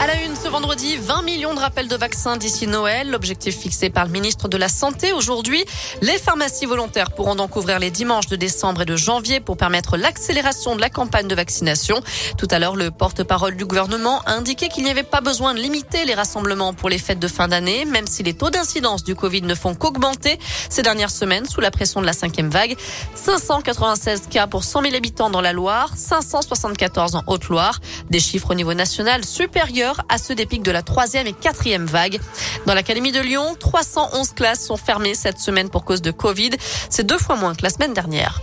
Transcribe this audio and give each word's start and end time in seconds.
À 0.00 0.06
la 0.06 0.22
une 0.22 0.36
ce 0.36 0.46
vendredi, 0.46 0.96
20 0.96 1.22
millions 1.22 1.54
de 1.54 1.58
rappels 1.58 1.88
de 1.88 1.96
vaccins 1.96 2.36
d'ici 2.36 2.68
Noël. 2.68 3.10
L'objectif 3.10 3.58
fixé 3.58 3.90
par 3.90 4.04
le 4.04 4.12
ministre 4.12 4.46
de 4.46 4.56
la 4.56 4.68
Santé 4.68 5.12
aujourd'hui. 5.12 5.64
Les 6.02 6.18
pharmacies 6.18 6.66
volontaires 6.66 7.10
pourront 7.10 7.34
donc 7.34 7.56
ouvrir 7.56 7.80
les 7.80 7.90
dimanches 7.90 8.28
de 8.28 8.36
décembre 8.36 8.82
et 8.82 8.84
de 8.84 8.94
janvier 8.94 9.40
pour 9.40 9.56
permettre 9.56 9.96
l'accélération 9.96 10.76
de 10.76 10.80
la 10.80 10.88
campagne 10.88 11.26
de 11.26 11.34
vaccination. 11.34 12.00
Tout 12.36 12.46
à 12.52 12.60
l'heure, 12.60 12.76
le 12.76 12.92
porte-parole 12.92 13.56
du 13.56 13.66
gouvernement 13.66 14.22
a 14.24 14.34
indiqué 14.34 14.68
qu'il 14.68 14.84
n'y 14.84 14.90
avait 14.90 15.02
pas 15.02 15.20
besoin 15.20 15.52
de 15.52 15.58
limiter 15.58 16.04
les 16.04 16.14
rassemblements 16.14 16.74
pour 16.74 16.88
les 16.88 16.98
fêtes 16.98 17.18
de 17.18 17.28
fin 17.28 17.48
d'année, 17.48 17.84
même 17.84 18.06
si 18.06 18.22
les 18.22 18.34
taux 18.34 18.50
d'incidence 18.50 19.02
du 19.02 19.16
Covid 19.16 19.42
ne 19.42 19.54
font 19.56 19.74
qu'augmenter 19.74 20.38
ces 20.70 20.82
dernières 20.82 21.10
semaines 21.10 21.46
sous 21.46 21.60
la 21.60 21.72
pression 21.72 22.00
de 22.00 22.06
la 22.06 22.12
cinquième 22.12 22.50
vague. 22.50 22.76
596 23.16 24.28
cas 24.30 24.46
pour 24.46 24.62
100 24.62 24.82
000 24.82 24.94
habitants 24.94 25.28
dans 25.28 25.40
la 25.40 25.52
Loire, 25.52 25.90
574 25.96 27.16
en 27.16 27.24
Haute-Loire. 27.26 27.80
Des 28.10 28.20
chiffres 28.20 28.52
au 28.52 28.54
niveau 28.54 28.74
national 28.74 29.24
supérieurs 29.24 29.87
à 30.08 30.18
ceux 30.18 30.34
des 30.34 30.46
pics 30.46 30.62
de 30.62 30.70
la 30.70 30.82
troisième 30.82 31.26
et 31.26 31.32
quatrième 31.32 31.86
vague. 31.86 32.20
Dans 32.66 32.74
l'Académie 32.74 33.12
de 33.12 33.20
Lyon, 33.20 33.56
311 33.58 34.32
classes 34.32 34.64
sont 34.64 34.76
fermées 34.76 35.14
cette 35.14 35.38
semaine 35.38 35.70
pour 35.70 35.84
cause 35.84 36.02
de 36.02 36.10
Covid. 36.10 36.50
C'est 36.90 37.04
deux 37.06 37.18
fois 37.18 37.36
moins 37.36 37.54
que 37.54 37.62
la 37.62 37.70
semaine 37.70 37.94
dernière. 37.94 38.40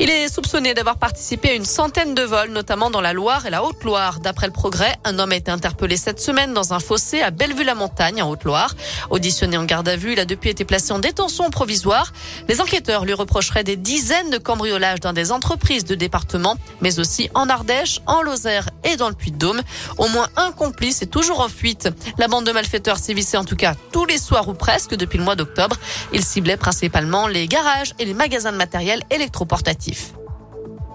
Il 0.00 0.10
est 0.10 0.32
soupçonné 0.32 0.74
d'avoir 0.74 0.98
participé 0.98 1.50
à 1.50 1.54
une 1.54 1.64
centaine 1.64 2.14
de 2.14 2.22
vols, 2.22 2.50
notamment 2.50 2.90
dans 2.90 3.00
la 3.00 3.12
Loire 3.12 3.46
et 3.46 3.50
la 3.50 3.64
Haute-Loire. 3.64 4.20
D'après 4.20 4.46
le 4.46 4.52
progrès, 4.52 4.94
un 5.04 5.18
homme 5.18 5.32
a 5.32 5.36
été 5.36 5.50
interpellé 5.50 5.96
cette 5.96 6.20
semaine 6.20 6.54
dans 6.54 6.72
un 6.72 6.80
fossé 6.80 7.20
à 7.20 7.30
Bellevue-la-Montagne, 7.30 8.22
en 8.22 8.30
Haute-Loire. 8.30 8.74
Auditionné 9.10 9.56
en 9.56 9.64
garde 9.64 9.88
à 9.88 9.96
vue, 9.96 10.12
il 10.12 10.20
a 10.20 10.24
depuis 10.24 10.50
été 10.50 10.64
placé 10.64 10.92
en 10.92 10.98
détention 10.98 11.50
provisoire. 11.50 12.12
Les 12.48 12.60
enquêteurs 12.60 13.04
lui 13.04 13.14
reprocheraient 13.14 13.64
des 13.64 13.76
dizaines 13.76 14.30
de 14.30 14.38
cambriolages 14.38 15.00
dans 15.00 15.12
des 15.12 15.32
entreprises 15.32 15.84
de 15.84 15.94
département, 15.94 16.56
mais 16.80 16.98
aussi 16.98 17.30
en 17.34 17.48
Ardèche, 17.48 18.00
en 18.06 18.22
Lozère 18.22 18.68
et 18.84 18.96
dans 18.96 19.08
le 19.08 19.14
Puy-de-Dôme. 19.14 19.60
Au 19.98 20.08
moins 20.08 20.28
un 20.36 20.52
complice 20.52 21.02
est 21.02 21.06
toujours 21.06 21.40
en 21.40 21.48
fuite. 21.48 21.88
La 22.18 22.28
bande 22.28 22.46
de 22.46 22.52
malfaiteurs 22.52 22.98
sévissait 22.98 23.36
en 23.36 23.44
tout 23.44 23.56
cas 23.56 23.74
tous 23.92 24.04
les 24.04 24.18
soirs 24.18 24.48
ou 24.48 24.54
presque 24.54 24.94
depuis 24.94 25.18
le 25.18 25.24
mois 25.24 25.36
d'octobre. 25.36 25.76
Il 26.12 26.24
ciblait 26.24 26.56
principalement 26.56 27.26
les 27.26 27.46
garages 27.48 27.94
et 27.98 28.04
les 28.04 28.14
magasins 28.14 28.52
de 28.52 28.56
matériel 28.56 29.02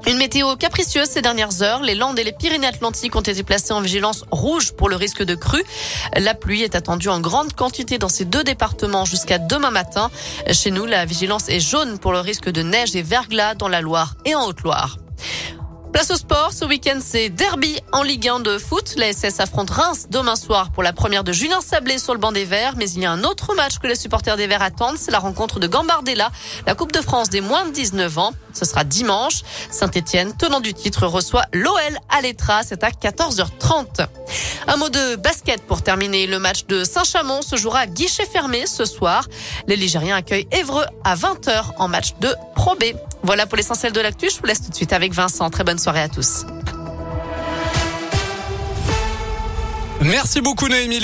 Une 0.06 0.18
météo 0.18 0.58
capricieuse 0.58 1.08
ces 1.08 1.22
dernières 1.22 1.62
heures. 1.62 1.82
Les 1.82 1.96
Landes 1.96 2.20
et 2.20 2.26
les 2.26 2.34
Pyrénées-Atlantiques 2.34 3.16
ont 3.16 3.22
été 3.22 3.42
placées 3.44 3.72
en 3.72 3.80
vigilance 3.80 4.26
rouge 4.32 4.74
pour 4.74 4.90
le 4.90 4.98
risque 4.98 5.24
de 5.24 5.34
crue. 5.34 5.64
La 6.18 6.34
pluie 6.34 6.62
est 6.62 6.76
attendue 6.76 7.08
en 7.08 7.22
grande 7.22 7.54
quantité 7.54 7.98
dans 8.00 8.10
ces 8.10 8.26
deux 8.26 8.44
départements 8.44 9.06
jusqu'à 9.06 9.38
demain 9.38 9.72
matin. 9.72 10.12
Chez 10.52 10.72
nous, 10.72 10.86
la 10.86 11.06
vigilance 11.06 11.48
est 11.48 11.62
jaune 11.62 12.00
pour 12.00 12.12
le 12.12 12.20
risque 12.20 12.50
de 12.50 12.64
neige 12.64 12.96
et 12.98 13.02
verglas 13.02 13.56
dans 13.56 13.70
la 13.70 13.80
Loire 13.80 14.16
et 14.26 14.36
en 14.36 14.46
Haute-Loire. 14.46 14.98
Place 15.94 16.10
au 16.10 16.16
sport, 16.16 16.52
ce 16.52 16.66
week-end 16.66 16.98
c'est 17.00 17.30
derby 17.30 17.80
en 17.92 18.02
Ligue 18.02 18.28
1 18.28 18.40
de 18.40 18.58
foot. 18.58 18.96
La 18.98 19.14
SS 19.14 19.40
affronte 19.40 19.70
Reims 19.70 20.08
demain 20.10 20.36
soir 20.36 20.72
pour 20.72 20.82
la 20.82 20.92
première 20.92 21.24
de 21.24 21.32
Julien 21.32 21.62
Sablé 21.62 22.00
sur 22.00 22.14
le 22.14 22.20
banc 22.20 22.32
des 22.32 22.46
Verts. 22.46 22.74
Mais 22.78 22.90
il 22.90 23.02
y 23.02 23.06
a 23.06 23.12
un 23.12 23.24
autre 23.24 23.54
match 23.54 23.78
que 23.78 23.86
les 23.86 23.94
supporters 23.94 24.36
des 24.36 24.48
Verts 24.48 24.64
attendent, 24.64 24.98
c'est 24.98 25.12
la 25.12 25.20
rencontre 25.20 25.60
de 25.60 25.68
Gambardella, 25.68 26.32
la 26.66 26.74
Coupe 26.74 26.94
de 26.94 27.00
France 27.00 27.30
des 27.30 27.42
moins 27.42 27.66
de 27.66 27.72
19 27.72 28.18
ans. 28.18 28.34
Ce 28.54 28.66
sera 28.66 28.84
dimanche. 28.84 29.44
Saint-Etienne, 29.70 30.36
tenant 30.36 30.62
du 30.62 30.74
titre, 30.74 31.06
reçoit 31.06 31.46
l'OL 31.54 32.00
à 32.10 32.22
l'Etra. 32.22 32.64
C'est 32.64 32.84
à 32.84 32.90
14h30. 32.90 34.08
Un 34.68 34.78
mot 34.78 34.90
de 34.90 35.16
basket 35.18 35.62
pour 35.62 35.84
terminer. 35.84 36.26
Le 36.26 36.40
match 36.40 36.66
de 36.66 36.84
Saint-Chamond 36.84 37.44
se 37.44 37.56
jouera 37.56 37.82
à 37.82 37.86
guichet 37.86 38.26
fermé 38.26 38.66
ce 38.66 38.86
soir. 38.86 39.28
Les 39.68 39.76
Ligériens 39.76 40.16
accueillent 40.16 40.48
Évreux 40.52 40.86
à 41.04 41.16
20h 41.16 41.76
en 41.78 41.88
match 41.88 42.16
de 42.20 42.34
Pro 42.56 42.74
B. 42.74 42.96
Voilà 43.24 43.46
pour 43.48 43.56
l'essentiel 43.56 43.94
de 43.94 44.02
l'actu. 44.02 44.30
Je 44.30 44.38
vous 44.38 44.46
laisse 44.46 44.62
tout 44.62 44.70
de 44.70 44.76
suite 44.76 44.94
avec 44.94 45.14
Vincent. 45.14 45.50
Très 45.50 45.64
bonne 45.64 45.80
soirée 45.80 46.02
à 46.02 46.10
tous. 46.10 46.46
Merci 50.02 50.42
beaucoup 50.42 50.68
Noémie. 50.68 51.00